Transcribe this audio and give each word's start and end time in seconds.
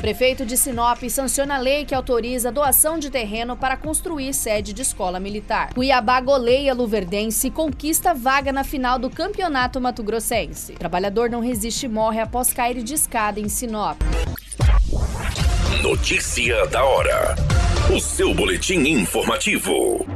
Prefeito 0.00 0.46
de 0.46 0.56
Sinop 0.56 1.02
sanciona 1.10 1.56
a 1.56 1.58
lei 1.58 1.84
que 1.84 1.94
autoriza 1.94 2.50
doação 2.50 2.98
de 2.98 3.10
terreno 3.10 3.54
para 3.54 3.76
construir 3.76 4.32
sede 4.32 4.72
de 4.72 4.80
escola 4.80 5.20
militar. 5.20 5.74
Cuiabá 5.74 6.18
goleia 6.22 6.72
Luverdense 6.72 7.48
e 7.48 7.50
conquista 7.50 8.14
vaga 8.14 8.50
na 8.50 8.64
final 8.64 8.98
do 8.98 9.10
Campeonato 9.10 9.78
Mato 9.78 10.02
Grossense. 10.02 10.72
Trabalhador 10.72 11.28
não 11.28 11.40
resiste 11.40 11.84
e 11.84 11.88
morre 11.88 12.18
após 12.18 12.50
cair 12.50 12.82
de 12.82 12.94
escada 12.94 13.38
em 13.40 13.48
Sinop. 13.50 14.00
Notícia 15.82 16.66
da 16.68 16.82
hora. 16.82 17.34
O 17.94 18.00
seu 18.00 18.32
boletim 18.32 18.78
informativo. 18.78 20.06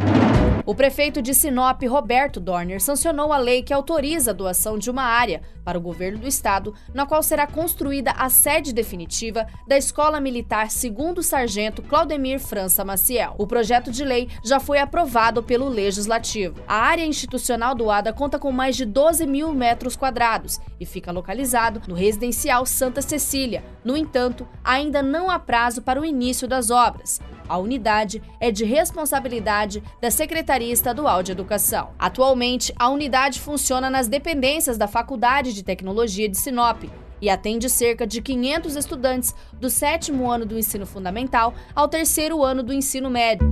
O 0.66 0.74
prefeito 0.74 1.20
de 1.20 1.34
Sinop, 1.34 1.82
Roberto 1.82 2.40
Dorner, 2.40 2.80
sancionou 2.80 3.34
a 3.34 3.36
lei 3.36 3.62
que 3.62 3.74
autoriza 3.74 4.30
a 4.30 4.34
doação 4.34 4.78
de 4.78 4.90
uma 4.90 5.02
área 5.02 5.42
para 5.62 5.76
o 5.76 5.80
governo 5.80 6.20
do 6.20 6.26
estado, 6.26 6.74
na 6.94 7.04
qual 7.04 7.22
será 7.22 7.46
construída 7.46 8.12
a 8.12 8.30
sede 8.30 8.72
definitiva 8.72 9.46
da 9.68 9.76
Escola 9.76 10.18
Militar 10.20 10.70
Segundo 10.70 11.22
Sargento 11.22 11.82
Claudemir 11.82 12.40
França 12.40 12.82
Maciel. 12.82 13.34
O 13.36 13.46
projeto 13.46 13.90
de 13.90 14.06
lei 14.06 14.30
já 14.42 14.58
foi 14.58 14.78
aprovado 14.78 15.42
pelo 15.42 15.68
Legislativo. 15.68 16.62
A 16.66 16.76
área 16.76 17.04
institucional 17.04 17.74
doada 17.74 18.10
conta 18.10 18.38
com 18.38 18.50
mais 18.50 18.74
de 18.74 18.86
12 18.86 19.26
mil 19.26 19.52
metros 19.52 19.96
quadrados 19.96 20.58
e 20.80 20.86
fica 20.86 21.12
localizado 21.12 21.82
no 21.86 21.94
residencial 21.94 22.64
Santa 22.64 23.02
Cecília. 23.02 23.62
No 23.84 23.98
entanto, 23.98 24.48
ainda 24.64 25.02
não 25.02 25.28
há 25.28 25.38
prazo 25.38 25.82
para 25.82 26.00
o 26.00 26.06
início 26.06 26.48
das 26.48 26.70
obras. 26.70 27.20
A 27.48 27.58
unidade 27.58 28.22
é 28.40 28.50
de 28.50 28.64
responsabilidade 28.64 29.82
da 30.00 30.10
Secretaria 30.10 30.72
Estadual 30.72 31.22
de 31.22 31.32
Educação. 31.32 31.90
Atualmente, 31.98 32.72
a 32.78 32.88
unidade 32.88 33.40
funciona 33.40 33.90
nas 33.90 34.08
dependências 34.08 34.78
da 34.78 34.88
Faculdade 34.88 35.52
de 35.52 35.62
Tecnologia 35.62 36.28
de 36.28 36.36
Sinop 36.36 36.84
e 37.20 37.30
atende 37.30 37.68
cerca 37.70 38.06
de 38.06 38.20
500 38.20 38.76
estudantes 38.76 39.34
do 39.54 39.70
sétimo 39.70 40.30
ano 40.30 40.44
do 40.44 40.58
ensino 40.58 40.86
fundamental 40.86 41.54
ao 41.74 41.88
terceiro 41.88 42.42
ano 42.42 42.62
do 42.62 42.72
ensino 42.72 43.10
médio. 43.10 43.48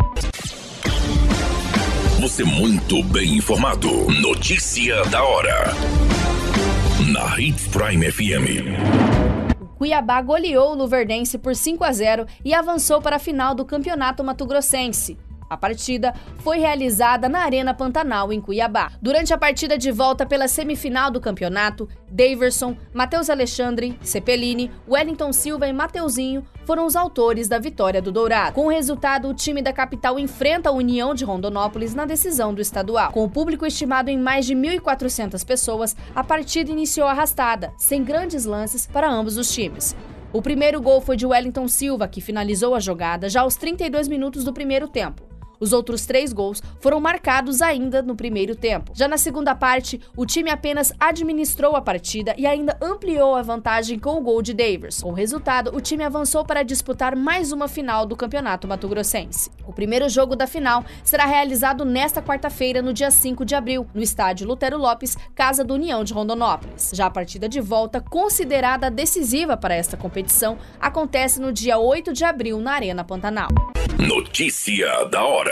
Você 2.21 2.45
muito 2.45 3.03
bem 3.05 3.37
informado. 3.37 3.89
Notícia 4.21 5.05
da 5.07 5.25
hora. 5.25 5.73
Na 7.13 7.41
Hits 7.41 7.67
Prime 7.67 8.11
FM. 8.13 9.52
Cuiabá 9.83 10.23
goleou 10.23 10.71
o 10.71 10.75
Luverdense 10.77 11.37
por 11.37 11.57
5 11.57 11.83
a 11.83 11.91
0 11.91 12.25
e 12.45 12.55
avançou 12.55 13.03
para 13.03 13.17
a 13.17 13.19
final 13.19 13.53
do 13.53 13.65
Campeonato 13.65 14.23
Mato 14.23 14.47
Grossense. 14.47 15.19
A 15.51 15.57
partida 15.57 16.15
foi 16.39 16.61
realizada 16.61 17.29
na 17.29 17.41
Arena 17.41 17.75
Pantanal, 17.75 18.33
em 18.33 18.41
Cuiabá. 18.41 18.93
Durante 19.03 19.35
a 19.35 19.39
partida 19.39 19.77
de 19.77 19.91
volta 19.91 20.25
pela 20.25 20.47
semifinal 20.47 21.11
do 21.11 21.21
campeonato, 21.21 21.89
Daverson, 22.09 22.77
Matheus 22.95 23.29
Alexandre, 23.29 23.99
Cepelini, 24.03 24.71
Wellington 24.89 25.33
Silva 25.33 25.67
e 25.67 25.73
Mateuzinho 25.73 26.47
foram 26.65 26.87
os 26.87 26.97
autores 26.97 27.49
da 27.49 27.59
vitória 27.59 28.01
do 28.01 28.13
Dourado. 28.13 28.55
Com 28.55 28.67
o 28.67 28.71
resultado, 28.71 29.29
o 29.29 29.35
time 29.35 29.63
da 29.63 29.73
capital 29.73 30.19
enfrenta 30.19 30.69
a 30.69 30.73
União 30.73 31.15
de 31.15 31.25
Rondonópolis 31.25 31.95
na 31.95 32.05
decisão 32.05 32.55
do 32.55 32.61
estadual. 32.61 33.13
Com 33.13 33.25
o 33.25 33.31
público 33.31 33.67
estimado 33.67 34.11
em 34.11 34.19
mais 34.19 34.47
de 34.47 34.55
1.400 34.55 35.45
pessoas, 35.45 35.97
a 36.15 36.23
partida 36.23 36.71
iniciou 36.71 37.07
arrastada, 37.07 37.73
sem 37.77 38.05
grandes 38.05 38.45
lances 38.45 38.87
para 38.87 39.11
ambos 39.11 39.37
os 39.37 39.53
times. 39.53 39.97
O 40.33 40.41
primeiro 40.41 40.81
gol 40.81 41.01
foi 41.01 41.17
de 41.17 41.27
Wellington 41.27 41.69
Silva, 41.69 42.09
que 42.09 42.21
finalizou 42.21 42.75
a 42.75 42.81
jogada 42.81 43.29
já 43.29 43.43
aos 43.43 43.57
32 43.57 44.09
minutos 44.09 44.45
do 44.45 44.53
primeiro 44.53 44.89
tempo. 44.89 45.32
Os 45.63 45.73
outros 45.73 46.05
três 46.05 46.33
gols 46.33 46.61
foram 46.81 46.99
marcados 46.99 47.63
ainda 47.63 48.03
no 48.03 48.17
primeiro 48.17 48.57
tempo. 48.57 48.91
Já 48.97 49.07
na 49.07 49.17
segunda 49.17 49.55
parte, 49.55 50.01
o 50.17 50.27
time 50.27 50.51
apenas 50.51 50.93
administrou 50.99 51.77
a 51.77 51.81
partida 51.81 52.35
e 52.37 52.49
ainda 52.49 52.77
ampliou 52.83 53.37
a 53.37 53.43
vantagem 53.43 53.97
com 53.97 54.17
o 54.17 54.21
gol 54.21 54.43
de 54.43 54.53
Davis. 54.53 55.01
Com 55.01 55.11
o 55.11 55.15
resultado, 55.15 55.73
o 55.73 55.81
time 55.81 56.03
avançou 56.03 56.45
para 56.45 56.65
disputar 56.65 57.15
mais 57.15 57.53
uma 57.53 57.69
final 57.69 58.05
do 58.05 58.17
Campeonato 58.17 58.67
Mato 58.67 58.89
Grossense. 58.89 59.53
O 59.65 59.73
primeiro 59.73 60.09
jogo 60.09 60.35
da 60.35 60.49
final 60.49 60.85
será 61.05 61.27
realizado 61.27 61.85
nesta 61.85 62.21
quarta-feira, 62.21 62.83
no 62.83 62.93
dia 62.93 63.13
5 63.13 63.45
de 63.45 63.55
abril, 63.55 63.87
no 63.95 64.03
estádio 64.03 64.49
Lutero 64.49 64.77
Lopes, 64.77 65.17
casa 65.33 65.63
do 65.63 65.75
União 65.75 66.03
de 66.03 66.13
Rondonópolis. 66.13 66.91
Já 66.93 67.07
a 67.07 67.11
partida 67.11 67.49
de 67.49 67.61
volta, 67.61 68.01
considerada 68.01 68.91
decisiva 68.91 69.57
para 69.57 69.77
esta 69.77 69.97
competição, 69.97 70.59
acontece 70.81 71.41
no 71.41 71.53
dia 71.53 71.79
8 71.79 72.13
de 72.13 72.25
abril 72.25 72.59
na 72.59 72.73
Arena 72.73 73.05
Pantanal. 73.05 73.51
Notícia 73.99 75.05
da 75.05 75.23
hora. 75.23 75.52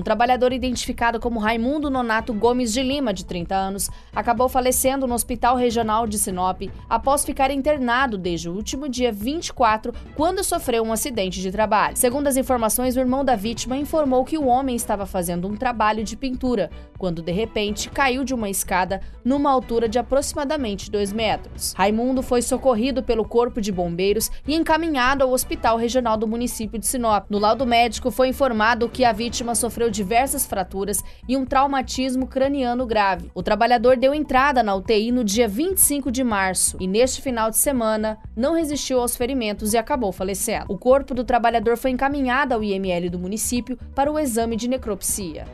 Um 0.00 0.02
trabalhador 0.02 0.50
identificado 0.50 1.20
como 1.20 1.38
Raimundo 1.38 1.90
Nonato 1.90 2.32
Gomes 2.32 2.72
de 2.72 2.82
Lima, 2.82 3.12
de 3.12 3.22
30 3.22 3.54
anos, 3.54 3.90
acabou 4.16 4.48
falecendo 4.48 5.06
no 5.06 5.12
Hospital 5.12 5.56
Regional 5.56 6.06
de 6.06 6.18
Sinop 6.18 6.62
após 6.88 7.22
ficar 7.22 7.50
internado 7.50 8.16
desde 8.16 8.48
o 8.48 8.54
último 8.54 8.88
dia 8.88 9.12
24, 9.12 9.92
quando 10.16 10.42
sofreu 10.42 10.84
um 10.84 10.90
acidente 10.90 11.42
de 11.42 11.52
trabalho. 11.52 11.98
Segundo 11.98 12.28
as 12.28 12.38
informações, 12.38 12.96
o 12.96 13.00
irmão 13.00 13.22
da 13.22 13.36
vítima 13.36 13.76
informou 13.76 14.24
que 14.24 14.38
o 14.38 14.46
homem 14.46 14.74
estava 14.74 15.04
fazendo 15.04 15.46
um 15.46 15.54
trabalho 15.54 16.02
de 16.02 16.16
pintura, 16.16 16.70
quando 16.96 17.20
de 17.20 17.32
repente 17.32 17.90
caiu 17.90 18.24
de 18.24 18.32
uma 18.32 18.48
escada 18.48 19.02
numa 19.22 19.50
altura 19.50 19.86
de 19.86 19.98
aproximadamente 19.98 20.90
2 20.90 21.12
metros. 21.12 21.74
Raimundo 21.76 22.22
foi 22.22 22.40
socorrido 22.40 23.02
pelo 23.02 23.22
Corpo 23.22 23.60
de 23.60 23.70
Bombeiros 23.70 24.30
e 24.48 24.54
encaminhado 24.54 25.24
ao 25.24 25.32
Hospital 25.32 25.76
Regional 25.76 26.16
do 26.16 26.26
município 26.26 26.78
de 26.78 26.86
Sinop. 26.86 27.26
No 27.28 27.38
laudo 27.38 27.66
médico 27.66 28.10
foi 28.10 28.28
informado 28.28 28.88
que 28.88 29.04
a 29.04 29.12
vítima 29.12 29.54
sofreu 29.90 30.00
diversas 30.00 30.46
fraturas 30.46 31.02
e 31.28 31.36
um 31.36 31.44
traumatismo 31.44 32.26
craniano 32.26 32.86
grave. 32.86 33.30
O 33.34 33.42
trabalhador 33.42 33.96
deu 33.96 34.14
entrada 34.14 34.62
na 34.62 34.74
UTI 34.74 35.10
no 35.12 35.24
dia 35.24 35.48
25 35.48 36.10
de 36.10 36.24
março 36.24 36.76
e 36.80 36.86
neste 36.86 37.20
final 37.20 37.50
de 37.50 37.58
semana 37.58 38.16
não 38.36 38.54
resistiu 38.54 39.00
aos 39.00 39.16
ferimentos 39.16 39.74
e 39.74 39.78
acabou 39.78 40.12
falecendo. 40.12 40.66
O 40.68 40.78
corpo 40.78 41.12
do 41.12 41.24
trabalhador 41.24 41.76
foi 41.76 41.90
encaminhado 41.90 42.54
ao 42.54 42.62
IML 42.62 43.10
do 43.10 43.18
município 43.18 43.76
para 43.94 44.10
o 44.10 44.18
exame 44.18 44.56
de 44.56 44.68
necropsia. 44.68 45.46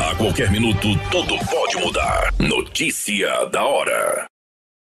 A 0.00 0.16
qualquer 0.16 0.50
minuto, 0.50 0.88
tudo 1.10 1.34
pode 1.50 1.76
mudar. 1.84 2.32
Notícia 2.38 3.46
da 3.46 3.64
hora. 3.64 4.33